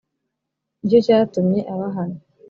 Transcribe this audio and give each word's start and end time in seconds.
Ni 0.79 0.87
cyo 0.89 0.99
cyatumye 1.05 1.59
abahana 1.73 2.19